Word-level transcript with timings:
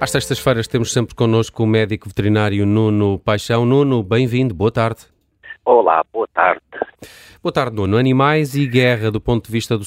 Às 0.00 0.12
sextas-feiras 0.12 0.66
temos 0.66 0.92
sempre 0.92 1.14
connosco 1.14 1.62
o 1.62 1.66
médico 1.66 2.08
veterinário 2.08 2.64
Nuno 2.64 3.18
Paixão. 3.18 3.66
Nuno, 3.66 4.02
bem-vindo, 4.02 4.54
boa 4.54 4.72
tarde. 4.72 5.06
Olá, 5.62 6.02
boa 6.10 6.26
tarde. 6.32 6.62
Boa 7.42 7.54
tarde, 7.54 7.74
Nuno. 7.74 7.96
Animais 7.96 8.54
e 8.54 8.66
guerra 8.66 9.10
do 9.10 9.18
ponto 9.18 9.46
de 9.46 9.50
vista 9.50 9.78
do, 9.78 9.84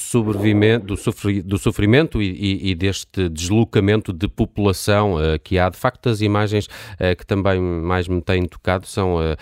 do, 0.82 0.96
sofri, 0.96 1.40
do 1.40 1.56
sofrimento 1.56 2.20
e, 2.20 2.32
e, 2.32 2.70
e, 2.70 2.74
deste 2.74 3.28
deslocamento 3.28 4.12
de 4.12 4.26
população 4.26 5.14
uh, 5.14 5.38
que 5.38 5.56
há. 5.56 5.68
De 5.68 5.76
facto, 5.76 6.08
as 6.08 6.20
imagens 6.20 6.66
uh, 6.66 7.14
que 7.16 7.24
também 7.24 7.60
mais 7.60 8.08
me 8.08 8.20
têm 8.20 8.44
tocado 8.44 8.88
são 8.88 9.18
uh, 9.18 9.36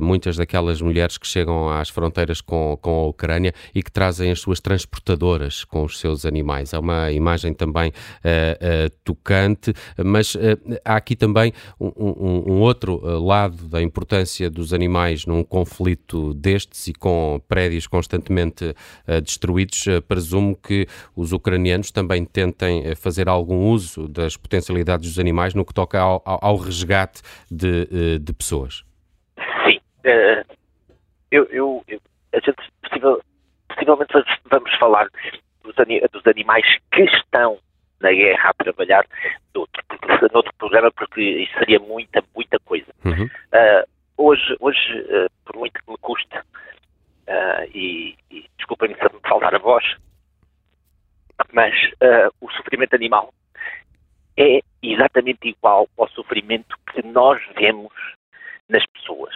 muitas 0.00 0.36
daquelas 0.36 0.80
mulheres 0.80 1.18
que 1.18 1.26
chegam 1.26 1.68
às 1.68 1.88
fronteiras 1.88 2.40
com, 2.40 2.78
com 2.80 2.90
a 2.90 3.06
Ucrânia 3.08 3.52
e 3.74 3.82
que 3.82 3.90
trazem 3.90 4.30
as 4.30 4.38
suas 4.38 4.60
transportadoras 4.60 5.64
com 5.64 5.82
os 5.82 5.98
seus 5.98 6.24
animais. 6.24 6.72
É 6.72 6.78
uma 6.78 7.10
imagem 7.10 7.52
também 7.52 7.92
tocante, 9.02 9.72
mas 10.04 10.36
há 10.84 10.94
aqui 10.94 11.16
também 11.16 11.52
um, 11.80 11.90
um, 11.96 12.52
um 12.52 12.60
outro 12.60 13.00
lado 13.18 13.66
da 13.66 13.82
importância 13.82 14.48
dos 14.48 14.72
animais 14.72 15.26
num 15.26 15.42
conflito 15.42 16.32
destes 16.34 16.86
e 16.86 16.92
com 16.92 17.40
prédios 17.48 17.86
constantemente 17.86 18.74
uh, 19.08 19.20
destruídos, 19.20 19.86
uh, 19.86 20.02
presumo 20.02 20.54
que 20.54 20.86
os 21.16 21.32
ucranianos 21.32 21.90
também 21.90 22.24
tentem 22.24 22.90
uh, 22.90 22.96
fazer 22.96 23.28
algum 23.28 23.70
uso 23.70 24.06
das 24.06 24.36
potencialidades 24.36 25.08
dos 25.08 25.18
animais 25.18 25.54
no 25.54 25.64
que 25.64 25.74
toca 25.74 25.98
ao, 25.98 26.22
ao, 26.24 26.38
ao 26.42 26.56
resgate 26.56 27.22
de, 27.50 28.18
de, 28.18 28.32
pessoas. 28.32 28.84
Sim. 29.64 29.80
Eu, 31.30 31.44
eu, 31.50 31.82
eu, 31.88 32.00
a 32.32 32.40
gente 32.40 32.56
possível, 32.82 33.20
possivelmente 33.68 34.12
vamos 34.50 34.74
falar 34.78 35.08
dos, 35.64 35.74
dos 36.12 36.26
animais 36.26 36.64
que 36.92 37.02
estão 37.02 37.58
na 38.00 38.12
guerra 38.12 38.50
a 38.50 38.64
trabalhar 38.64 39.04
noutro, 39.54 39.82
noutro 40.32 40.52
programa, 40.58 40.90
porque 40.92 41.20
isso 41.20 41.52
seria 41.58 41.78
muita, 41.80 42.22
muita 42.34 42.58
coisa. 42.60 42.86
Uhum. 43.04 43.24
Uh, 43.24 43.84
hoje, 44.16 44.56
hoje 44.60 45.00
uh, 45.00 45.30
por 45.44 45.56
muito 45.56 45.72
que 45.72 45.90
me 45.90 45.96
custe, 45.98 46.38
uh, 46.38 47.64
e, 47.74 48.16
e 48.30 48.44
desculpem-me 48.56 48.94
se 48.94 49.02
me 49.02 49.20
faltar 49.26 49.54
a 49.54 49.58
voz, 49.58 49.84
mas 51.52 51.74
uh, 52.02 52.32
o 52.40 52.50
sofrimento 52.88 52.94
animal 52.94 53.32
é 54.36 54.60
exatamente 54.82 55.48
igual 55.48 55.88
ao 55.98 56.08
sofrimento 56.10 56.76
que 56.92 57.02
nós 57.02 57.40
vemos 57.56 57.92
nas 58.68 58.84
pessoas. 58.86 59.34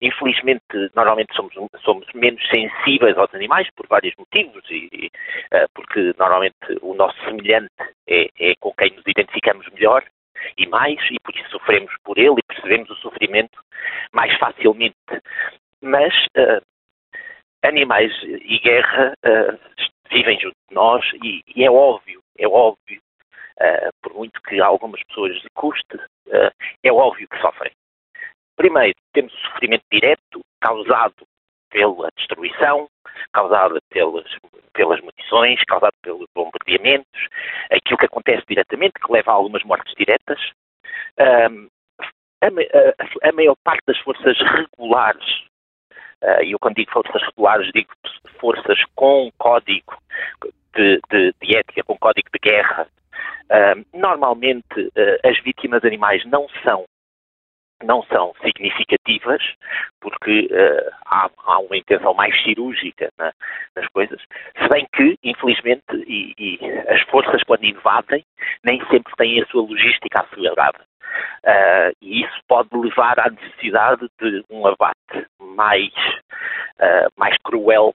Infelizmente, 0.00 0.62
normalmente 0.94 1.34
somos, 1.34 1.52
somos 1.82 2.06
menos 2.14 2.40
sensíveis 2.48 3.18
aos 3.18 3.34
animais 3.34 3.68
por 3.74 3.88
vários 3.88 4.14
motivos, 4.16 4.62
e, 4.70 5.10
uh, 5.52 5.66
porque 5.74 6.14
normalmente 6.16 6.56
o 6.82 6.94
nosso 6.94 7.18
semelhante 7.24 7.72
é, 8.08 8.28
é 8.38 8.54
com 8.60 8.72
quem 8.74 8.92
nos 8.92 9.04
identificamos 9.06 9.66
melhor 9.72 10.04
e 10.56 10.68
mais, 10.68 11.00
e 11.10 11.18
por 11.18 11.34
isso 11.34 11.50
sofremos 11.50 11.92
por 12.04 12.16
ele 12.16 12.36
e 12.38 12.54
percebemos 12.54 12.88
o 12.90 12.96
sofrimento 12.96 13.58
mais 14.12 14.32
facilmente. 14.38 14.94
Mas 15.82 16.14
uh, 16.36 16.62
animais 17.64 18.12
e 18.22 18.60
guerra 18.60 19.14
uh, 19.26 19.58
vivem 20.10 20.38
junto 20.40 20.56
de 20.68 20.74
nós 20.74 21.04
e, 21.22 21.42
e 21.54 21.64
é 21.64 21.70
óbvio, 21.70 22.20
é 22.38 22.46
óbvio, 22.46 23.00
uh, 23.60 23.90
por 24.02 24.14
muito 24.14 24.40
que 24.42 24.60
algumas 24.60 25.02
pessoas 25.04 25.40
custe, 25.54 25.96
uh, 25.96 26.50
é 26.82 26.92
óbvio 26.92 27.28
que 27.28 27.40
sofrem. 27.40 27.72
Primeiro, 28.56 28.94
temos 29.12 29.32
o 29.32 29.38
sofrimento 29.48 29.84
direto 29.90 30.40
causado 30.60 31.26
pela 31.70 32.08
destruição, 32.16 32.88
causada 33.32 33.78
pelas, 33.90 34.26
pelas 34.72 35.00
munições, 35.00 35.62
causado 35.64 35.94
pelos 36.02 36.26
bombardeamentos, 36.34 37.28
aquilo 37.70 37.98
que 37.98 38.06
acontece 38.06 38.44
diretamente, 38.48 38.94
que 38.94 39.12
leva 39.12 39.30
a 39.30 39.34
algumas 39.34 39.62
mortes 39.64 39.94
diretas. 39.96 40.40
Um, 41.18 41.68
a, 42.40 42.46
a, 42.46 43.28
a, 43.28 43.32
maior 43.32 43.56
parte 43.64 43.82
das 43.86 43.98
forças 43.98 44.36
regulares 44.38 45.44
e 46.42 46.52
eu 46.52 46.58
quando 46.58 46.76
digo 46.76 46.90
forças 46.92 47.22
regulares 47.22 47.70
digo 47.74 47.90
forças 48.40 48.78
com 48.94 49.30
código 49.38 49.96
de, 50.74 51.00
de, 51.10 51.34
de 51.40 51.56
ética, 51.56 51.82
com 51.84 51.98
código 51.98 52.28
de 52.32 52.50
guerra. 52.50 52.86
Uh, 53.50 53.84
normalmente 53.98 54.80
uh, 54.80 55.28
as 55.28 55.42
vítimas 55.42 55.84
animais 55.84 56.24
não 56.26 56.46
são 56.62 56.84
não 57.84 58.02
são 58.04 58.34
significativas, 58.42 59.40
porque 60.00 60.48
uh, 60.50 60.90
há, 61.06 61.30
há, 61.46 61.58
uma 61.60 61.76
intenção 61.76 62.12
mais 62.12 62.34
cirúrgica 62.42 63.08
na, 63.16 63.32
nas 63.76 63.86
coisas, 63.88 64.20
se 64.20 64.68
bem 64.68 64.84
que, 64.92 65.16
infelizmente, 65.22 65.84
e, 65.94 66.34
e, 66.36 66.58
as 66.88 67.00
forças 67.02 67.40
quando 67.44 67.64
invadem, 67.64 68.24
nem 68.64 68.84
sempre 68.88 69.12
têm 69.16 69.40
a 69.40 69.46
sua 69.46 69.62
logística 69.62 70.20
assegurada. 70.20 70.80
Uh, 71.44 71.94
e 72.02 72.22
isso 72.22 72.40
pode 72.48 72.68
levar 72.74 73.18
à 73.18 73.30
necessidade 73.30 74.08
de 74.20 74.44
um 74.50 74.66
abate 74.66 75.26
mais, 75.40 75.92
uh, 76.80 77.08
mais 77.16 77.36
cruel 77.44 77.94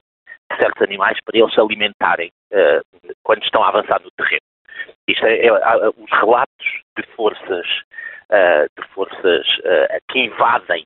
de 0.50 0.56
certos 0.58 0.82
animais 0.82 1.18
para 1.24 1.38
eles 1.38 1.52
se 1.54 1.60
alimentarem 1.60 2.30
uh, 2.52 3.14
quando 3.22 3.42
estão 3.42 3.62
a 3.62 3.68
avançar 3.68 4.00
no 4.02 4.10
terreno. 4.12 4.42
Isto 5.08 5.26
é, 5.26 5.46
é 5.46 5.88
os 5.88 6.10
relatos 6.10 6.82
de 6.96 7.06
forças, 7.14 7.66
de 8.76 8.88
forças 8.88 9.46
que 10.08 10.18
invadem 10.18 10.84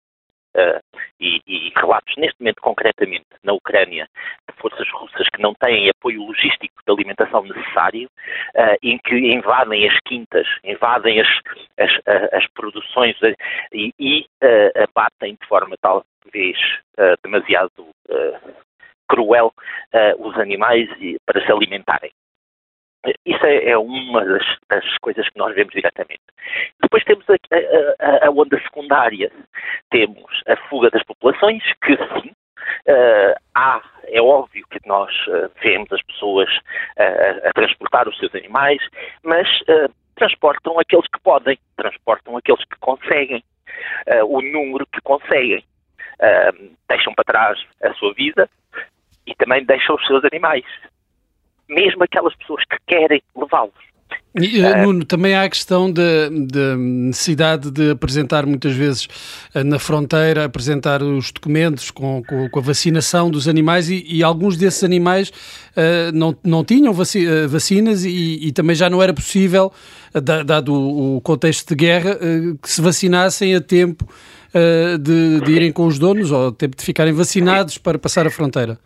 Uh, 0.59 0.81
e, 1.21 1.41
e, 1.47 1.73
relatos 1.77 2.17
neste 2.17 2.41
momento 2.41 2.61
concretamente 2.61 3.27
na 3.45 3.53
Ucrânia 3.53 4.09
de 4.51 4.57
forças 4.61 4.89
russas 4.93 5.29
que 5.33 5.41
não 5.41 5.55
têm 5.55 5.89
apoio 5.89 6.25
logístico 6.25 6.83
de 6.85 6.93
alimentação 6.93 7.45
necessário, 7.45 8.09
uh, 8.57 8.77
em 8.83 8.99
que 8.99 9.15
invadem 9.15 9.89
as 9.89 9.97
quintas, 10.05 10.49
invadem 10.65 11.21
as, 11.21 11.29
as, 11.79 11.93
as 12.33 12.47
produções 12.55 13.17
e, 13.73 13.93
e 14.01 14.27
uh, 14.43 14.83
abatem 14.83 15.37
de 15.41 15.47
forma 15.47 15.77
talvez 15.81 16.59
demasiado 17.23 17.89
cruel 19.09 19.51
os 20.19 20.37
animais 20.39 20.89
para 21.25 21.43
se 21.45 21.51
alimentarem. 21.51 22.11
Isso 23.25 23.45
é, 23.45 23.71
é 23.71 23.79
uma 23.79 24.25
das, 24.25 24.45
das, 24.69 24.99
coisas 24.99 25.29
que 25.29 25.39
nós 25.39 25.55
vemos 25.55 25.73
diretamente. 25.73 26.23
Depois 26.81 27.05
temos 27.05 27.25
a, 27.29 27.35
a, 27.35 28.27
a, 28.27 28.31
onda 28.31 28.61
secundária. 28.61 29.31
Temos 29.91 30.43
a 30.47 30.57
fuga 30.69 30.91
das 30.91 31.03
populações, 31.05 31.63
que 31.83 31.97
sim, 31.97 32.31
uh, 32.31 33.35
há, 33.55 33.83
é 34.09 34.21
óbvio 34.21 34.67
que 34.71 34.79
nós 34.87 35.13
uh, 35.29 35.51
vemos 35.63 35.93
as 35.93 36.03
pessoas 36.03 36.49
uh, 36.99 37.49
a 37.49 37.53
transportar 37.53 38.09
os 38.09 38.19
seus 38.19 38.35
animais, 38.35 38.81
mas 39.23 39.49
transportam 40.17 40.79
aqueles 40.81 41.07
que 41.07 41.21
podem, 41.21 41.59
transportam 41.77 42.37
aqueles 42.37 42.65
que 42.65 42.77
conseguem, 42.81 43.43
o 44.27 44.43
número 44.43 44.85
que 44.87 45.01
conseguem. 45.03 45.63
deixam 46.89 47.15
para 47.15 47.25
trás 47.25 47.65
a 47.83 47.95
sua 47.95 48.13
vida 48.15 48.51
e 49.25 49.35
também 49.37 49.65
deixam 49.65 49.95
os 49.95 50.05
seus 50.07 50.25
animais 50.25 50.65
mesmo 51.69 52.03
aquelas 52.05 52.35
pessoas 52.37 52.65
que 52.65 52.77
querem 52.87 53.23
levá-los. 53.37 53.89
E, 54.41 54.61
uh, 54.61 54.85
Nuno, 54.85 55.05
também 55.05 55.35
há 55.35 55.43
a 55.43 55.49
questão 55.49 55.91
da 55.91 56.31
necessidade 56.77 57.71
de 57.71 57.91
apresentar 57.91 58.47
muitas 58.47 58.73
vezes 58.75 59.07
uh, 59.55 59.65
na 59.65 59.79
fronteira, 59.79 60.45
apresentar 60.45 61.03
os 61.03 61.33
documentos 61.33 61.91
com, 61.91 62.23
com, 62.23 62.49
com 62.49 62.59
a 62.59 62.63
vacinação 62.63 63.31
dos 63.31 63.49
animais 63.49 63.89
e, 63.89 64.05
e 64.07 64.23
alguns 64.23 64.57
desses 64.57 64.85
animais 64.85 65.31
uh, 65.31 66.13
não, 66.15 66.37
não 66.45 66.65
tinham 66.65 66.93
vaci 66.93 67.27
vacinas 67.49 68.05
e, 68.05 68.49
e, 68.49 68.53
também 68.53 68.77
já 68.77 68.89
não 68.89 69.03
era 69.03 69.13
possível, 69.13 69.73
dado 70.45 70.75
o 70.75 71.21
contexto 71.21 71.69
de 71.69 71.75
guerra, 71.75 72.17
que 72.63 72.71
se 72.71 72.81
vacinassem 72.81 73.55
a 73.55 73.61
tempo 73.61 74.07
de, 75.01 75.41
de 75.41 75.53
irem 75.53 75.73
com 75.73 75.87
os 75.87 75.99
donos 75.99 76.31
ou 76.31 76.49
a 76.49 76.53
tempo 76.53 76.77
de 76.77 76.83
ficarem 76.83 77.13
vacinados 77.13 77.79
para 77.79 77.99
passar 77.99 78.27
a 78.27 78.31
fronteira. 78.31 78.79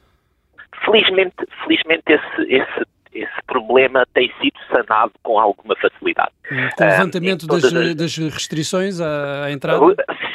Felizmente, 0.85 1.35
felizmente 1.73 2.03
esse, 2.13 2.55
esse, 2.55 2.87
esse 3.13 3.43
problema 3.47 4.07
tem 4.15 4.33
sido 4.41 4.59
sanado 4.71 5.13
com 5.23 5.39
alguma 5.39 5.75
facilidade. 5.77 6.31
Com 6.77 6.85
o 6.85 6.87
levantamento 6.87 7.47
das, 7.47 7.65
as... 7.65 7.95
das, 7.95 8.17
restrições 8.17 9.01
à, 9.01 9.45
à, 9.45 9.53
entrada? 9.53 9.81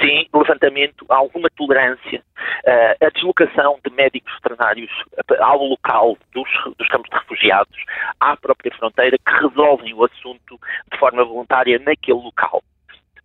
Sim, 0.02 0.28
levantamento, 0.34 1.06
alguma 1.10 1.50
tolerância, 1.56 2.22
uh, 2.66 3.06
a 3.06 3.10
deslocação 3.10 3.80
de 3.86 3.94
médicos 3.94 4.32
veterinários 4.36 4.92
ao 5.40 5.64
local 5.64 6.18
dos, 6.34 6.50
dos 6.78 6.88
campos 6.88 7.10
de 7.10 7.18
refugiados, 7.18 7.78
à 8.20 8.36
própria 8.38 8.72
fronteira, 8.78 9.18
que 9.18 9.48
resolvem 9.48 9.94
o 9.94 10.06
assunto 10.06 10.60
de 10.92 10.98
forma 10.98 11.24
voluntária 11.24 11.80
naquele 11.80 12.20
local. 12.20 12.64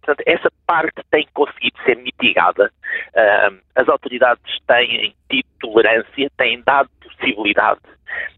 Portanto, 0.04 0.24
essa 0.26 0.50
parte 0.66 1.00
tem 1.12 1.28
conseguido 1.32 1.76
ser 1.84 1.96
mitigada. 1.96 2.72
Uh, 3.14 3.60
as 3.76 3.88
autoridades 3.88 4.58
têm 4.66 5.14
tido 5.30 5.46
tolerância, 5.60 6.28
têm 6.36 6.60
dado 6.66 6.90
possibilidade 7.00 7.80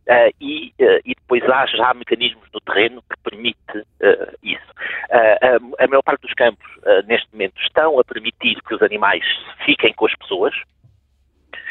uh, 0.08 0.34
e, 0.40 0.74
uh, 0.80 1.00
e, 1.04 1.14
depois 1.14 1.42
há 1.48 1.66
já 1.66 1.94
mecanismos 1.94 2.46
no 2.52 2.60
terreno 2.60 3.02
que 3.02 3.30
permite 3.30 3.58
isso. 4.42 4.74
a 5.78 5.86
maior 5.86 6.02
parte 6.02 6.22
dos 6.22 6.34
campos, 6.34 6.66
neste 7.06 7.30
momento, 7.32 7.60
estão 7.60 7.98
a 7.98 8.04
permitir 8.04 8.60
que 8.62 8.74
os 8.74 8.82
animais 8.82 9.24
fiquem 9.64 9.92
com 9.94 10.06
as 10.06 10.14
pessoas. 10.16 10.54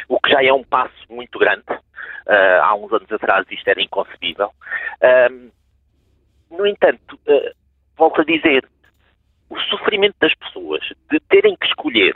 o 0.07 0.19
que 0.19 0.29
já 0.29 0.43
é 0.43 0.51
um 0.51 0.63
passo 0.63 0.93
muito 1.09 1.37
grande. 1.39 1.63
Uh, 2.27 2.61
há 2.61 2.75
uns 2.75 2.91
anos 2.93 3.11
atrás 3.11 3.45
isto 3.51 3.67
era 3.67 3.81
inconcebível. 3.81 4.51
Uh, 5.01 5.51
no 6.49 6.65
entanto, 6.65 7.19
uh, 7.27 7.51
volto 7.97 8.21
a 8.21 8.23
dizer, 8.23 8.65
o 9.49 9.59
sofrimento 9.59 10.15
das 10.19 10.33
pessoas 10.35 10.81
de 11.11 11.19
terem 11.29 11.55
que 11.57 11.67
escolher 11.67 12.15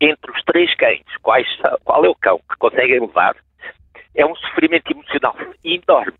entre 0.00 0.30
os 0.30 0.42
três 0.44 0.74
cães, 0.76 1.04
quais, 1.22 1.46
qual 1.84 2.04
é 2.04 2.08
o 2.08 2.14
cão 2.14 2.38
que 2.38 2.56
conseguem 2.58 3.00
levar, 3.00 3.36
é 4.14 4.26
um 4.26 4.34
sofrimento 4.36 4.90
emocional 4.90 5.36
enorme. 5.64 6.14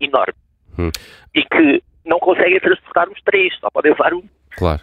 Enorme. 0.00 0.34
Hum. 0.78 0.90
E 1.34 1.42
que 1.42 1.82
não 2.04 2.18
conseguem 2.18 2.60
transportar 2.60 3.08
os 3.08 3.20
três, 3.22 3.54
só 3.60 3.70
podem 3.70 3.92
levar 3.92 4.14
um. 4.14 4.22
Claro. 4.56 4.82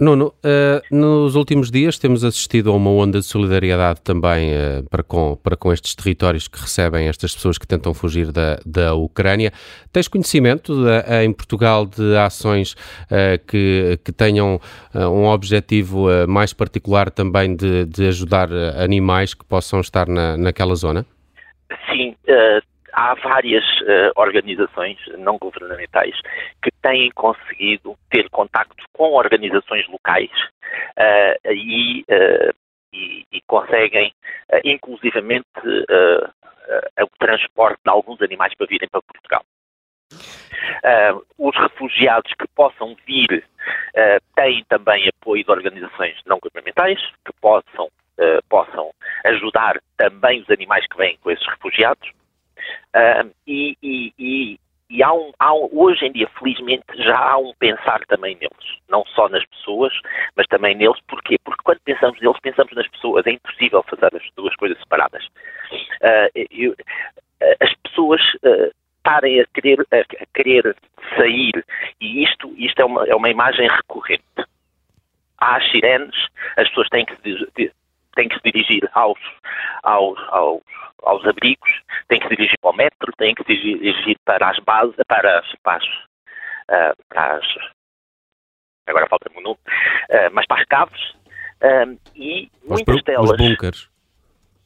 Nuno, 0.00 0.32
uh, 0.44 0.96
nos 0.96 1.34
últimos 1.34 1.72
dias 1.72 1.98
temos 1.98 2.22
assistido 2.22 2.70
a 2.70 2.72
uma 2.72 2.88
onda 2.88 3.18
de 3.18 3.26
solidariedade 3.26 4.00
também 4.00 4.52
uh, 4.52 4.88
para, 4.88 5.02
com, 5.02 5.36
para 5.42 5.56
com 5.56 5.72
estes 5.72 5.96
territórios 5.96 6.46
que 6.46 6.60
recebem 6.60 7.08
estas 7.08 7.34
pessoas 7.34 7.58
que 7.58 7.66
tentam 7.66 7.92
fugir 7.92 8.30
da, 8.30 8.60
da 8.64 8.94
Ucrânia. 8.94 9.52
Tens 9.92 10.06
conhecimento 10.06 10.72
de, 10.72 10.88
uh, 10.88 11.22
em 11.24 11.32
Portugal 11.32 11.84
de 11.84 12.16
ações 12.16 12.76
que, 13.48 13.98
que 14.04 14.12
tenham 14.12 14.60
um 14.94 15.24
objetivo 15.26 16.06
mais 16.28 16.52
particular 16.52 17.10
também 17.10 17.56
de, 17.56 17.84
de 17.86 18.06
ajudar 18.06 18.52
animais 18.52 19.34
que 19.34 19.44
possam 19.44 19.80
estar 19.80 20.06
na, 20.06 20.36
naquela 20.36 20.74
zona? 20.76 21.04
Sim, 21.90 22.16
há 22.92 23.14
várias 23.14 23.64
uh, 23.82 24.12
organizações 24.16 24.98
não 25.18 25.38
governamentais 25.38 26.20
que 26.62 26.70
têm 26.82 27.10
conseguido 27.10 27.96
ter 28.10 28.28
contacto 28.30 28.84
com 28.92 29.12
organizações 29.12 29.86
locais 29.88 30.30
uh, 30.98 31.52
e, 31.52 32.02
uh, 32.02 32.54
e, 32.92 33.24
e, 33.32 33.40
conseguem, 33.46 34.12
inclusivamente, 34.64 35.46
o 37.00 37.18
transporte 37.18 37.80
de 37.84 37.90
alguns 37.90 38.20
animais 38.22 38.54
para 38.54 38.66
virem 38.66 38.88
para 38.88 39.02
Portugal. 39.02 39.44
os 41.38 41.54
refugiados 41.54 42.32
que 42.32 42.48
possam 42.56 42.96
vir 43.06 43.44
têm 44.34 44.64
também 44.70 45.06
apoio 45.08 45.44
de 45.44 45.50
organizações 45.50 46.16
não 46.24 46.38
governamentais 46.38 46.98
que 47.26 47.32
possam, 47.42 47.90
possam 48.48 48.87
ajudar 49.28 49.80
também 49.96 50.40
os 50.40 50.50
animais 50.50 50.86
que 50.86 50.96
vêm 50.96 51.16
com 51.22 51.30
esses 51.30 51.46
refugiados. 51.46 52.08
Uh, 52.94 53.30
e, 53.46 53.76
e, 53.82 54.12
e, 54.18 54.60
e 54.90 55.02
há 55.02 55.12
um, 55.12 55.32
há 55.38 55.54
um, 55.54 55.68
hoje 55.72 56.06
em 56.06 56.12
dia, 56.12 56.28
felizmente, 56.38 56.84
já 56.96 57.16
há 57.16 57.38
um 57.38 57.52
pensar 57.58 58.00
também 58.06 58.36
neles. 58.36 58.78
Não 58.88 59.04
só 59.06 59.28
nas 59.28 59.44
pessoas, 59.46 59.92
mas 60.36 60.46
também 60.46 60.74
neles. 60.74 60.98
Porquê? 61.06 61.36
Porque 61.44 61.62
quando 61.62 61.80
pensamos 61.80 62.20
neles, 62.20 62.40
pensamos 62.40 62.72
nas 62.74 62.88
pessoas. 62.88 63.26
É 63.26 63.32
impossível 63.32 63.82
fazer 63.84 64.14
as 64.16 64.30
duas 64.36 64.54
coisas 64.56 64.78
separadas. 64.78 65.24
Uh, 66.02 66.46
eu, 66.50 66.72
uh, 66.72 67.56
as 67.60 67.74
pessoas 67.84 68.20
estarem 69.08 69.40
a 69.40 69.46
querer, 69.46 69.80
a 69.90 70.26
querer 70.34 70.76
sair, 71.16 71.64
e 72.00 72.24
isto, 72.24 72.52
isto 72.56 72.80
é, 72.80 72.84
uma, 72.84 73.04
é 73.06 73.14
uma 73.14 73.30
imagem 73.30 73.66
recorrente. 73.68 74.22
Há 75.38 75.60
sirenes, 75.70 76.14
as 76.56 76.68
pessoas 76.68 76.88
têm 76.88 77.06
que 77.06 77.16
têm 78.18 78.28
que 78.28 78.34
se 78.34 78.50
dirigir 78.50 78.90
aos, 78.94 79.18
aos, 79.84 80.18
aos 80.30 80.62
aos 81.04 81.24
abrigos, 81.24 81.70
tem 82.08 82.18
que 82.18 82.26
se 82.26 82.34
dirigir 82.34 82.58
para 82.60 82.70
o 82.70 82.76
metro, 82.76 83.12
tem 83.16 83.32
que 83.32 83.44
se 83.44 83.54
dirigir 83.54 84.16
para 84.24 84.50
as 84.50 84.58
bases, 84.64 84.96
para 85.06 85.38
as, 85.38 85.46
para 85.62 85.76
as, 85.76 85.84
uh, 85.84 87.04
para 87.08 87.36
as 87.36 87.46
agora 88.88 89.06
falta-me 89.08 89.38
o 89.38 89.40
nome, 89.40 89.58
uh, 90.10 90.30
mas 90.32 90.44
para 90.46 90.60
as 90.60 90.66
caves, 90.66 91.00
uh, 91.62 91.98
e 92.16 92.50
muitas 92.64 93.02
delas... 93.04 93.30
Os 93.30 93.36
bunkers 93.36 93.97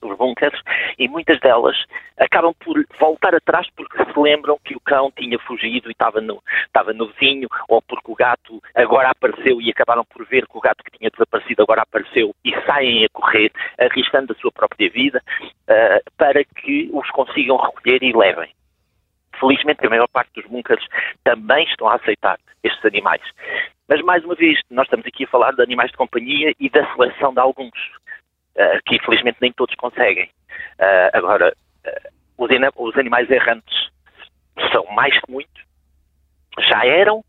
os 0.02 0.16
bunkers, 0.16 0.60
e 0.98 1.08
muitas 1.08 1.38
delas 1.40 1.76
acabam 2.18 2.54
por 2.60 2.82
voltar 2.98 3.34
atrás 3.34 3.68
porque 3.76 3.96
se 4.04 4.18
lembram 4.18 4.58
que 4.64 4.74
o 4.74 4.80
cão 4.80 5.10
tinha 5.16 5.38
fugido 5.40 5.88
e 5.88 5.92
estava 5.92 6.20
no, 6.20 6.42
estava 6.66 6.92
no 6.92 7.08
vizinho, 7.08 7.48
ou 7.68 7.80
porque 7.82 8.10
o 8.10 8.14
gato 8.14 8.62
agora 8.74 9.10
apareceu 9.10 9.60
e 9.60 9.70
acabaram 9.70 10.04
por 10.04 10.24
ver 10.26 10.46
que 10.46 10.56
o 10.56 10.60
gato 10.60 10.84
que 10.84 10.98
tinha 10.98 11.10
desaparecido 11.10 11.62
agora 11.62 11.82
apareceu 11.82 12.34
e 12.44 12.52
saem 12.66 13.04
a 13.04 13.08
correr, 13.12 13.50
arriscando 13.78 14.32
a 14.32 14.36
sua 14.36 14.52
própria 14.52 14.90
vida, 14.90 15.22
uh, 15.40 16.10
para 16.16 16.44
que 16.44 16.90
os 16.92 17.08
consigam 17.10 17.56
recolher 17.56 18.02
e 18.02 18.12
levem. 18.12 18.50
Felizmente, 19.38 19.84
a 19.84 19.90
maior 19.90 20.08
parte 20.08 20.30
dos 20.34 20.46
bunkers 20.46 20.86
também 21.24 21.64
estão 21.64 21.88
a 21.88 21.96
aceitar 21.96 22.38
estes 22.62 22.84
animais. 22.84 23.22
Mas, 23.88 24.00
mais 24.02 24.24
uma 24.24 24.34
vez, 24.34 24.58
nós 24.70 24.86
estamos 24.86 25.06
aqui 25.06 25.24
a 25.24 25.28
falar 25.28 25.52
de 25.52 25.62
animais 25.62 25.90
de 25.90 25.96
companhia 25.96 26.54
e 26.58 26.70
da 26.70 26.86
seleção 26.94 27.34
de 27.34 27.40
alguns 27.40 27.70
que 28.86 28.96
infelizmente 28.96 29.38
nem 29.40 29.52
todos 29.52 29.74
conseguem. 29.76 30.30
Uh, 30.78 31.10
agora, 31.12 31.54
uh, 31.86 32.44
os, 32.76 32.96
animais 32.98 33.30
errantes 33.30 33.90
são 34.72 34.84
mais 34.94 35.18
que 35.20 35.30
muitos, 35.30 35.62
já 36.68 36.84
eram, 36.84 37.24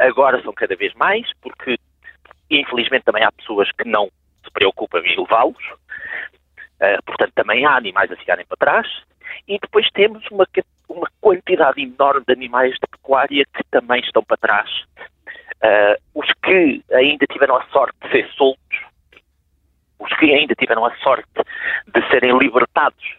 agora 0.00 0.42
são 0.42 0.52
cada 0.52 0.74
vez 0.74 0.92
mais, 0.94 1.30
porque 1.40 1.78
infelizmente 2.50 3.04
também 3.04 3.22
há 3.22 3.30
pessoas 3.32 3.70
que 3.72 3.88
não 3.88 4.10
se 4.44 4.50
preocupam 4.52 4.98
em 4.98 5.16
levá-los, 5.16 5.62
portanto 7.06 7.32
também 7.34 7.64
há 7.64 7.76
animais 7.76 8.10
a 8.10 8.16
ficarem 8.16 8.44
para 8.44 8.56
trás, 8.56 9.02
e 9.46 9.58
depois 9.58 9.88
temos 9.92 10.26
uma, 10.30 10.46
uma 10.88 11.08
quantidade 11.20 11.80
enorme 11.80 12.24
de 12.26 12.32
animais 12.32 12.72
de 12.72 12.86
pecuária 12.90 13.44
que 13.54 13.64
também 13.70 14.00
estão 14.00 14.24
para 14.24 14.36
trás. 14.36 14.70
Os 16.14 16.26
que 16.44 16.82
ainda 16.92 17.26
tiveram 17.26 17.56
a 17.56 17.64
sorte 17.66 17.96
de 18.02 18.10
ser 18.10 18.28
soltos 18.32 18.71
os 20.02 20.16
que 20.18 20.34
ainda 20.34 20.54
tiveram 20.54 20.84
a 20.84 20.94
sorte 20.96 21.30
de 21.86 22.08
serem 22.10 22.36
libertados 22.36 23.16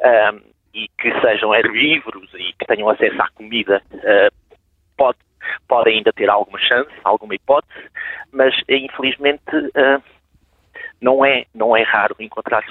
um, 0.00 0.40
e 0.74 0.88
que 0.98 1.20
sejam 1.20 1.54
herbívoros 1.54 2.28
e 2.34 2.52
que 2.52 2.66
tenham 2.66 2.88
acesso 2.90 3.20
à 3.22 3.28
comida, 3.30 3.80
uh, 3.94 4.58
pode, 4.96 5.18
pode 5.68 5.90
ainda 5.90 6.12
ter 6.12 6.28
alguma 6.28 6.58
chance, 6.58 6.90
alguma 7.04 7.34
hipótese, 7.34 7.88
mas 8.32 8.54
infelizmente 8.68 9.56
uh, 9.56 10.02
não, 11.00 11.24
é, 11.24 11.46
não 11.54 11.76
é 11.76 11.82
raro 11.82 12.16
encontrar 12.18 12.64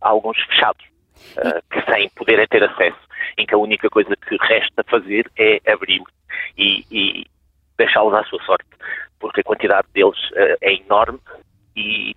alguns 0.00 0.40
fechados. 0.44 0.84
Uh, 1.36 1.62
que 1.70 1.92
sem 1.92 2.08
poderem 2.10 2.46
ter 2.48 2.64
acesso, 2.64 2.98
em 3.38 3.46
que 3.46 3.54
a 3.54 3.58
única 3.58 3.88
coisa 3.88 4.16
que 4.16 4.36
resta 4.40 4.82
fazer 4.84 5.30
é 5.38 5.60
abri-los 5.70 6.10
e, 6.58 6.84
e 6.90 7.26
deixá-los 7.76 8.12
à 8.14 8.24
sua 8.24 8.42
sorte, 8.42 8.66
porque 9.20 9.40
a 9.40 9.44
quantidade 9.44 9.86
deles 9.92 10.18
é 10.60 10.74
enorme 10.74 11.20
e 11.76 12.16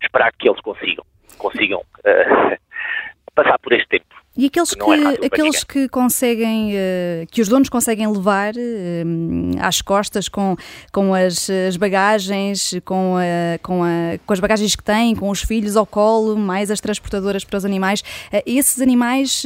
esperar 0.00 0.32
que 0.32 0.48
eles 0.48 0.60
consigam, 0.60 1.04
consigam 1.38 1.80
uh, 1.80 2.56
passar 3.34 3.58
por 3.58 3.72
este 3.72 3.98
tempo. 3.98 4.23
E 4.36 4.46
aqueles 4.46 4.74
que, 4.74 4.82
é 4.82 5.26
aqueles 5.26 5.62
que 5.62 5.88
conseguem, 5.88 6.72
uh, 6.72 7.26
que 7.30 7.40
os 7.40 7.48
donos 7.48 7.68
conseguem 7.68 8.08
levar 8.08 8.52
uh, 8.54 9.60
às 9.60 9.80
costas 9.80 10.28
com, 10.28 10.56
com 10.92 11.14
as, 11.14 11.48
as 11.48 11.76
bagagens, 11.76 12.74
com, 12.84 13.14
a, 13.16 13.58
com, 13.62 13.84
a, 13.84 14.18
com 14.26 14.32
as 14.32 14.40
bagagens 14.40 14.74
que 14.74 14.82
têm, 14.82 15.14
com 15.14 15.30
os 15.30 15.42
filhos 15.42 15.76
ao 15.76 15.86
colo, 15.86 16.36
mais 16.36 16.68
as 16.68 16.80
transportadoras 16.80 17.44
para 17.44 17.58
os 17.58 17.64
animais, 17.64 18.00
uh, 18.00 18.42
esses 18.44 18.80
animais 18.80 19.44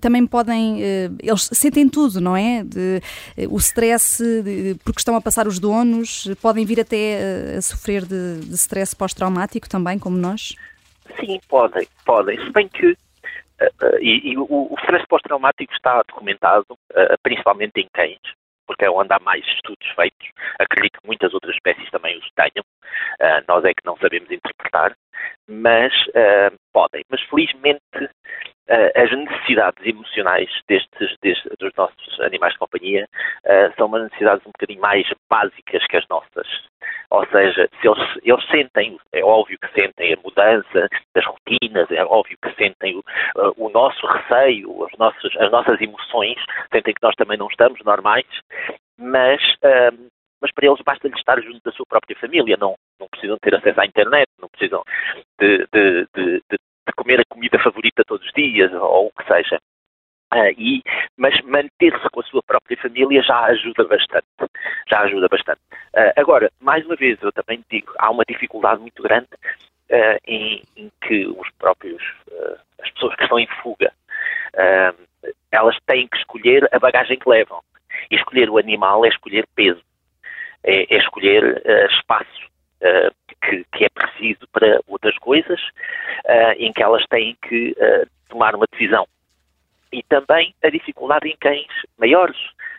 também 0.00 0.24
podem, 0.26 0.80
eles 1.20 1.48
sentem 1.52 1.88
tudo, 1.88 2.20
não 2.20 2.36
é? 2.36 2.62
De, 2.62 3.02
o 3.48 3.56
stress, 3.56 4.22
de, 4.22 4.76
porque 4.84 5.00
estão 5.00 5.16
a 5.16 5.20
passar 5.20 5.48
os 5.48 5.58
donos, 5.58 6.28
podem 6.40 6.64
vir 6.64 6.80
até 6.80 7.56
a 7.56 7.62
sofrer 7.62 8.04
de, 8.04 8.40
de 8.40 8.54
stress 8.54 8.94
pós-traumático 8.94 9.68
também, 9.68 9.98
como 9.98 10.16
nós? 10.16 10.54
Sim, 11.18 11.40
podem, 11.48 11.86
podem. 12.04 12.38
Se 12.44 12.52
bem 12.52 12.68
que 12.68 12.96
e, 14.00 14.32
e, 14.32 14.38
o, 14.38 14.44
o 14.44 14.74
stress 14.80 15.06
pós-traumático 15.08 15.72
está 15.72 16.02
documentado 16.08 16.66
uh, 16.72 17.18
principalmente 17.22 17.80
em 17.80 17.88
cães, 17.92 18.20
porque 18.66 18.84
é 18.84 18.90
onde 18.90 19.12
há 19.12 19.18
mais 19.20 19.44
estudos 19.46 19.88
feitos. 19.94 20.28
Acredito 20.58 21.00
que 21.00 21.06
muitas 21.06 21.34
outras 21.34 21.54
espécies 21.54 21.90
também 21.90 22.18
os 22.18 22.28
tenham. 22.34 22.64
Uh, 23.20 23.44
nós 23.48 23.64
é 23.64 23.70
que 23.70 23.84
não 23.84 23.96
sabemos 23.96 24.30
interpretar, 24.30 24.94
mas 25.48 25.92
podem. 26.72 27.02
Mas 27.10 27.20
felizmente 27.22 27.80
as 28.94 29.10
necessidades 29.10 29.84
emocionais 29.84 30.48
destes, 30.68 31.16
destes, 31.22 31.50
dos 31.58 31.72
nossos 31.76 32.20
animais 32.20 32.52
de 32.52 32.58
companhia 32.58 33.08
são 33.76 33.86
umas 33.86 34.04
necessidades 34.04 34.46
um 34.46 34.50
bocadinho 34.50 34.80
mais 34.80 35.06
básicas 35.28 35.86
que 35.86 35.96
as 35.96 36.06
nossas. 36.08 36.46
Ou 37.10 37.26
seja, 37.26 37.68
se 37.80 37.88
eles, 37.88 38.18
eles 38.22 38.46
sentem, 38.48 38.98
é 39.12 39.24
óbvio 39.24 39.58
que 39.58 39.80
sentem 39.80 40.14
a 40.14 40.20
mudança 40.22 40.88
das 41.14 41.26
rotinas, 41.26 41.90
é 41.90 42.04
óbvio 42.04 42.38
que 42.40 42.54
sentem 42.54 42.96
o, 42.96 43.04
o 43.56 43.68
nosso 43.70 44.06
receio, 44.06 44.84
as 44.84 44.96
nossas, 44.96 45.36
as 45.36 45.50
nossas 45.50 45.80
emoções, 45.80 46.38
sentem 46.72 46.94
que 46.94 47.02
nós 47.02 47.14
também 47.16 47.36
não 47.36 47.48
estamos 47.48 47.82
normais, 47.84 48.26
mas, 48.96 49.42
um, 49.92 50.08
mas 50.40 50.52
para 50.52 50.66
eles 50.66 50.80
basta-lhes 50.84 51.18
estar 51.18 51.40
junto 51.40 51.60
da 51.64 51.72
sua 51.72 51.86
própria 51.86 52.16
família, 52.16 52.56
não, 52.56 52.76
não 53.00 53.08
precisam 53.08 53.36
ter 53.42 53.56
acesso 53.56 53.80
à 53.80 53.86
internet, 53.86 54.28
não 54.40 54.48
precisam 54.48 54.82
de, 55.40 55.66
de, 55.72 56.06
de, 56.14 56.42
de 56.48 56.58
comer 56.92 57.20
a 57.20 57.24
comida 57.28 57.58
favorita 57.58 58.04
todos 58.06 58.26
os 58.26 58.32
dias, 58.32 58.72
ou 58.72 59.06
o 59.06 59.12
que 59.12 59.26
seja. 59.26 59.60
Uh, 60.32 60.54
e, 60.56 60.82
mas 61.16 61.40
manter-se 61.42 62.08
com 62.10 62.20
a 62.20 62.24
sua 62.24 62.40
própria 62.44 62.76
família 62.76 63.20
já 63.20 63.46
ajuda 63.46 63.84
bastante. 63.84 64.26
Já 64.88 65.00
ajuda 65.00 65.26
bastante. 65.28 65.60
Uh, 65.92 66.12
agora, 66.16 66.50
mais 66.60 66.86
uma 66.86 66.94
vez, 66.94 67.20
eu 67.20 67.32
também 67.32 67.64
digo, 67.68 67.92
há 67.98 68.10
uma 68.10 68.24
dificuldade 68.24 68.80
muito 68.80 69.02
grande 69.02 69.26
uh, 69.90 70.18
em, 70.24 70.62
em, 70.76 70.90
que 71.00 71.26
os 71.26 71.50
próprios, 71.58 72.02
as 72.80 72.90
pessoas 72.92 73.16
que 73.16 73.24
estão 73.24 73.40
em 73.40 73.48
fuga, 73.60 73.92
elas 75.50 75.76
têm 75.86 76.06
que 76.06 76.16
escolher 76.16 76.68
a 76.72 76.78
bagagem 76.78 77.18
que 77.18 77.28
levam. 77.28 77.60
E 78.08 78.14
escolher 78.14 78.48
o 78.48 78.58
animal 78.58 79.04
é 79.04 79.08
escolher 79.08 79.46
peso, 79.54 79.82
é, 80.62 80.94
é 80.94 80.98
escolher 80.98 81.60
espaço 81.90 82.48
que, 83.42 83.64
que, 83.72 83.84
é 83.84 83.88
preciso 83.88 84.46
para 84.52 84.80
outras 84.86 85.16
coisas, 85.18 85.60
em 86.56 86.72
que 86.72 86.82
elas 86.82 87.04
têm 87.06 87.36
que 87.42 87.74
tomar 88.28 88.54
uma 88.54 88.66
decisão. 88.70 89.06
E 89.92 90.02
também 90.04 90.54
a 90.62 90.70
dificuldade 90.70 91.28
em 91.28 91.36
cães 91.36 91.66
maiores, 91.98 92.36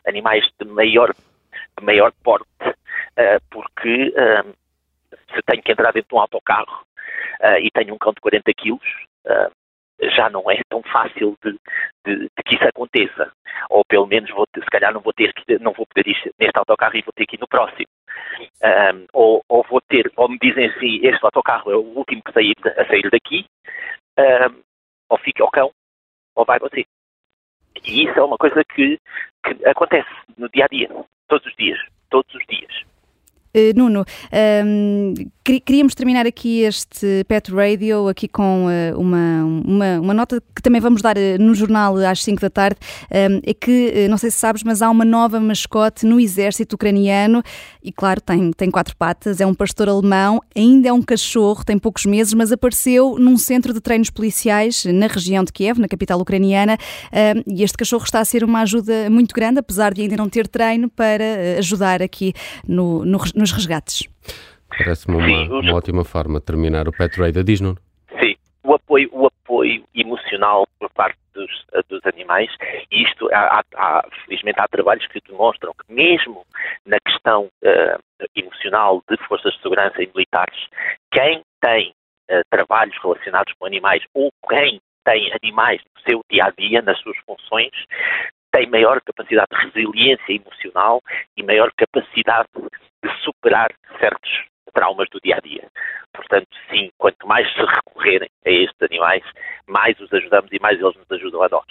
animais 0.08 0.46
de 0.60 0.68
maior, 0.68 1.14
de 1.14 1.86
maior 1.86 2.12
porte, 2.24 2.48
porque 3.50 4.14
se 5.34 5.42
tenho 5.46 5.64
que 5.64 5.72
entrar 5.72 5.92
dentro 5.92 6.10
de 6.10 6.16
um 6.16 6.20
autocarro 6.20 6.86
uh, 7.42 7.58
e 7.62 7.70
tenho 7.72 7.96
um 7.96 7.98
cão 7.98 8.14
de 8.14 8.22
40 8.22 8.54
quilos, 8.54 8.88
uh, 9.26 9.52
já 10.16 10.30
não 10.30 10.50
é 10.50 10.60
tão 10.70 10.82
fácil 10.84 11.38
de, 11.44 11.52
de, 12.06 12.20
de, 12.24 12.30
que 12.46 12.56
isso 12.56 12.68
aconteça. 12.68 13.32
Ou 13.70 13.84
pelo 13.86 14.08
menos 14.08 14.30
vou 14.32 14.46
se 14.54 14.66
calhar 14.66 14.94
não 14.94 15.02
vou 15.02 15.14
ter 15.14 15.34
não 15.60 15.74
vou 15.74 15.86
poder 15.86 16.10
ir 16.10 16.34
neste 16.40 16.58
autocarro 16.58 16.98
e 16.98 17.02
vou 17.02 17.14
ter 17.14 17.26
que 17.26 17.36
ir 17.36 17.40
no 17.40 17.48
próximo. 17.48 17.88
Um, 18.64 19.06
ou, 19.14 19.44
ou, 19.48 19.64
vou 19.64 19.82
ter, 19.82 20.12
ou 20.16 20.30
me 20.30 20.38
dizem 20.42 20.68
assim, 20.68 21.00
este 21.04 21.24
autocarro 21.24 21.72
é 21.72 21.76
o 21.76 21.82
último 21.82 22.22
que 22.24 22.34
sair, 22.34 22.56
a 22.78 22.86
sair 22.88 23.10
daqui, 23.12 23.46
um, 24.18 24.62
ou 25.10 25.18
fica 25.20 25.44
o 25.44 25.52
cão, 25.52 25.72
ou 26.36 26.46
vai 26.46 26.60
você. 26.60 26.86
E 27.84 28.04
isso 28.04 28.20
é 28.20 28.24
uma 28.24 28.38
coisa 28.38 28.64
que, 28.64 29.00
que 29.46 29.66
acontece 29.66 30.10
no 30.38 30.50
dia 30.50 30.66
a 30.66 30.68
dia, 30.68 30.90
todos 31.28 31.46
os 31.46 31.56
dias, 31.56 31.80
todos 32.10 32.34
os 32.34 32.46
dias. 32.48 32.84
Uh, 33.54 33.78
Nuno, 33.78 34.06
um, 34.66 35.14
queríamos 35.44 35.94
terminar 35.94 36.26
aqui 36.26 36.62
este 36.62 37.26
Pet 37.28 37.52
Radio 37.52 38.08
aqui 38.08 38.26
com 38.26 38.68
uh, 38.68 38.98
uma, 38.98 39.44
uma, 39.44 40.00
uma, 40.00 40.14
nota 40.14 40.42
que 40.56 40.62
também 40.62 40.80
vamos 40.80 41.02
dar 41.02 41.18
uh, 41.18 41.22
no 41.38 41.54
jornal 41.54 41.98
às 41.98 42.24
5 42.24 42.40
da 42.40 42.50
tarde. 42.50 42.78
Um, 43.12 43.42
é 43.44 43.54
que, 43.54 44.08
não 44.10 44.18
sei 44.18 44.32
se 44.32 44.38
sabes, 44.38 44.64
mas 44.64 44.82
há 44.82 44.90
uma 44.90 45.04
nova 45.04 45.38
mascote 45.38 46.06
no 46.06 46.18
exército 46.18 46.76
ucraniano 46.76 47.44
e, 47.84 47.92
claro, 47.92 48.22
tem, 48.22 48.54
tem 48.54 48.72
quatro 48.72 48.96
patas, 48.96 49.42
é 49.42 49.46
um 49.46 49.54
pastor 49.54 49.90
alemão, 49.90 50.42
ainda 50.56 50.88
é 50.88 50.94
um 50.94 51.02
cachorro, 51.02 51.66
tem 51.66 51.78
poucos 51.78 52.06
meses, 52.06 52.34
mas 52.34 52.54
apareceu 52.54 53.18
num 53.20 53.38
centro 53.38 53.74
de 53.74 53.82
treinos 53.82 54.10
policiais 54.10 54.86
na 54.86 55.08
região 55.08 55.44
de 55.44 55.52
Kiev, 55.52 55.78
na 55.78 55.90
capital 55.90 56.22
ucraniana, 56.22 56.78
um, 57.12 57.54
e 57.54 57.64
este 57.64 57.78
cachorro 57.78 58.06
está 58.06 58.22
a 58.22 58.26
ser 58.26 58.46
uma 58.46 58.62
ajuda 58.62 59.10
muito 59.10 59.36
grande, 59.36 59.60
apesar 59.60 59.94
de 59.94 60.04
ainda 60.04 60.16
não 60.16 60.30
ter 60.30 60.48
treino, 60.48 60.90
para 60.90 61.58
ajudar 61.58 62.02
aqui 62.02 62.34
no, 62.66 63.04
no 63.04 63.20
nos 63.42 63.52
resgates. 63.52 64.08
Parece-me 64.78 65.18
uma, 65.18 65.60
uma, 65.60 65.74
ótima 65.74 66.06
forma 66.06 66.40
de 66.40 66.46
terminar 66.46 66.88
o 66.88 66.92
Pet 66.92 67.20
Radar. 67.20 67.44
Diz, 67.44 67.60
Nuno? 67.60 67.78
Sim, 68.22 68.36
o 68.64 68.74
apoio, 68.74 69.10
o 69.12 69.28
apoio 69.28 69.84
emocional 69.94 70.66
por 70.80 70.90
parte 70.92 71.18
dos, 71.34 71.66
dos 71.90 72.02
animais, 72.06 72.50
e 72.92 73.04
isto, 73.04 73.30
há, 73.34 73.64
há, 73.76 74.08
felizmente 74.26 74.60
há 74.60 74.68
trabalhos 74.68 75.06
que 75.08 75.20
demonstram 75.28 75.74
que 75.74 75.94
mesmo 75.94 76.46
na 76.86 76.98
questão 77.00 77.46
uh, 77.46 78.26
emocional 78.36 79.04
de 79.10 79.18
forças 79.28 79.54
de 79.54 79.62
segurança 79.62 80.02
e 80.02 80.10
militares, 80.14 80.68
quem 81.12 81.42
tem 81.62 81.94
uh, 82.30 82.42
trabalhos 82.50 82.96
relacionados 83.02 83.54
com 83.60 83.66
animais 83.66 84.04
ou 84.14 84.30
quem 84.50 84.82
tem 85.04 85.32
animais 85.42 85.82
no 85.96 86.02
seu 86.02 86.22
dia 86.30 86.46
a 86.46 86.52
dia, 86.52 86.82
nas 86.82 87.00
suas 87.00 87.18
funções, 87.26 87.72
tem 88.52 88.70
maior 88.70 89.02
capacidade 89.02 89.48
de 89.52 89.66
resiliência 89.66 90.34
emocional 90.34 91.02
e 91.38 91.44
maior 91.44 91.72
capacidade 91.78 92.48
de 93.04 93.24
superar 93.24 93.72
certos 94.00 94.32
traumas 94.74 95.08
do 95.12 95.20
dia 95.24 95.36
a 95.36 95.40
dia. 95.40 95.68
Portanto, 96.14 96.48
sim, 96.70 96.90
quanto 96.98 97.28
mais 97.28 97.52
se 97.54 97.60
recorrerem 97.60 98.30
a 98.46 98.50
estes 98.50 98.82
animais, 98.82 99.24
mais 99.68 100.00
os 100.00 100.12
ajudamos 100.14 100.50
e 100.52 100.60
mais 100.60 100.80
eles 100.80 100.96
nos 100.96 101.12
ajudam 101.12 101.44
a 101.44 101.50
nós. 101.50 101.66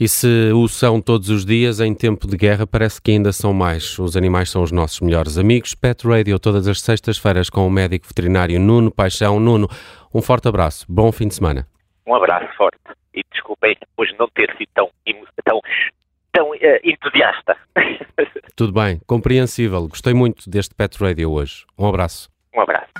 E 0.00 0.08
se 0.08 0.50
o 0.52 0.66
são 0.66 1.00
todos 1.00 1.28
os 1.28 1.44
dias, 1.44 1.78
em 1.80 1.94
tempo 1.94 2.26
de 2.26 2.36
guerra, 2.36 2.66
parece 2.66 3.00
que 3.00 3.10
ainda 3.10 3.32
são 3.32 3.52
mais. 3.52 3.98
Os 3.98 4.16
animais 4.16 4.50
são 4.50 4.62
os 4.62 4.72
nossos 4.72 5.00
melhores 5.00 5.38
amigos. 5.38 5.74
Pet 5.74 6.06
Radio, 6.06 6.38
todas 6.38 6.66
as 6.66 6.80
sextas-feiras, 6.80 7.50
com 7.50 7.66
o 7.66 7.70
médico 7.70 8.06
veterinário 8.06 8.58
Nuno 8.58 8.90
Paixão. 8.90 9.38
Nuno, 9.38 9.68
um 10.12 10.22
forte 10.22 10.48
abraço. 10.48 10.86
Bom 10.88 11.12
fim 11.12 11.28
de 11.28 11.34
semana. 11.34 11.66
Um 12.06 12.14
abraço 12.14 12.48
forte. 12.56 12.81
Desculpem 13.42 13.76
hoje 13.96 14.14
não 14.18 14.28
ter 14.28 14.48
sido 14.56 14.68
tão, 14.72 14.88
tão 15.44 15.60
tão 16.32 16.50
uh, 16.50 16.80
entusiasta. 16.84 17.56
Tudo 18.56 18.72
bem, 18.72 19.00
compreensível. 19.06 19.88
Gostei 19.88 20.14
muito 20.14 20.48
deste 20.48 20.74
Pet 20.74 20.96
Radio 21.02 21.32
hoje. 21.32 21.64
Um 21.76 21.88
abraço. 21.88 22.30
Um 22.54 22.60
abraço. 22.60 22.92